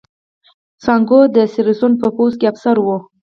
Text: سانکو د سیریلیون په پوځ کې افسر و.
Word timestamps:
سانکو 0.83 1.19
د 1.35 1.37
سیریلیون 1.53 1.93
په 2.01 2.07
پوځ 2.15 2.31
کې 2.39 2.45
افسر 2.51 2.75
و. 2.81 2.87